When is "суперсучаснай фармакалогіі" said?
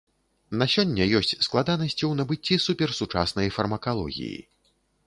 2.67-4.37